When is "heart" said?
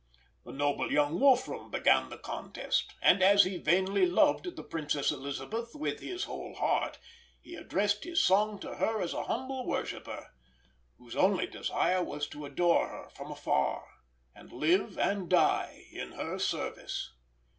6.55-6.97